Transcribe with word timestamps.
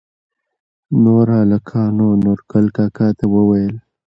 نوور 1.01 1.27
هلکانو 1.41 2.07
نورګل 2.23 2.65
کاکا 2.75 3.07
ته 3.17 3.25
وويل 3.33 3.73